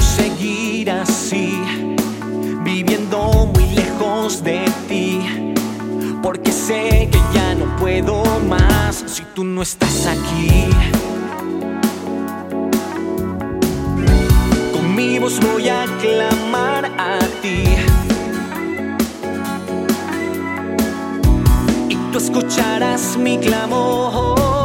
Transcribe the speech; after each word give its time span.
seguir 0.00 0.90
así, 0.90 1.60
viviendo 2.62 3.50
muy 3.52 3.66
lejos 3.74 4.42
de 4.44 4.64
ti, 4.88 5.20
porque 6.22 6.52
sé 6.52 7.08
que 7.10 7.20
ya 7.34 7.54
no 7.56 7.76
puedo 7.76 8.22
más 8.48 9.02
si 9.06 9.24
tú 9.34 9.42
no 9.42 9.62
estás 9.62 10.06
aquí. 10.06 10.68
Con 14.72 14.94
mi 14.94 15.18
voz 15.18 15.40
voy 15.40 15.68
a 15.68 15.84
clamar 16.00 16.84
a 16.96 17.18
ti. 17.42 17.64
Y 21.88 21.96
tú 22.12 22.18
escucharás 22.18 23.16
mi 23.16 23.38
clamor. 23.38 24.59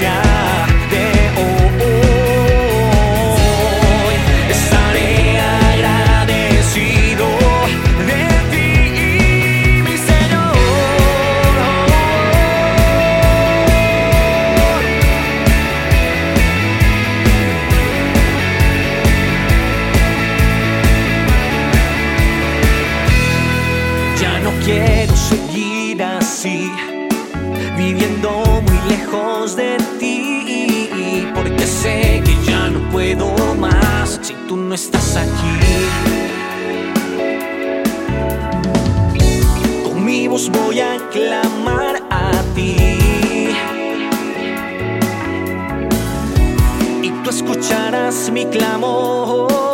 De 0.00 0.06
hoy, 1.36 1.76
estaré 4.48 5.38
agradecido 5.38 7.26
de 8.06 8.22
ti, 8.50 8.70
mi 9.82 9.96
Señor. 9.98 10.56
Ya 24.18 24.32
no 24.40 24.50
quiero 24.64 25.14
seguir 25.14 26.02
así, 26.02 26.72
viviendo 27.76 28.30
muy 28.66 28.78
lejos 28.88 29.56
de 29.56 29.79
tú 34.50 34.56
no 34.56 34.74
estás 34.74 35.14
aquí. 35.14 35.54
Con 39.84 40.04
mi 40.04 40.26
voz 40.26 40.50
voy 40.50 40.80
a 40.80 40.96
clamar 41.12 42.02
a 42.10 42.32
ti. 42.56 42.74
Y 47.00 47.10
tú 47.22 47.30
escucharás 47.30 48.28
mi 48.32 48.44
clamor. 48.46 49.69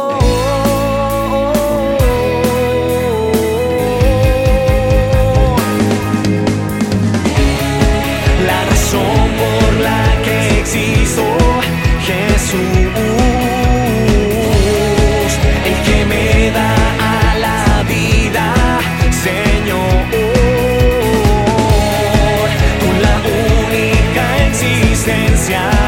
distancia. 25.49 25.85